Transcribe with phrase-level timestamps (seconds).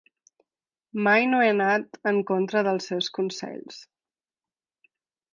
[1.07, 3.77] Mai no he anat en contra del seus consells.